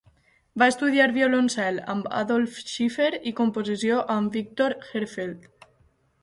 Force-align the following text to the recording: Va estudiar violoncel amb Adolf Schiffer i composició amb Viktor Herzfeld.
Va 0.61 0.67
estudiar 0.71 1.05
violoncel 1.17 1.77
amb 1.95 2.09
Adolf 2.21 2.57
Schiffer 2.69 3.11
i 3.33 3.35
composició 3.41 4.01
amb 4.15 4.39
Viktor 4.39 4.77
Herzfeld. 4.89 5.49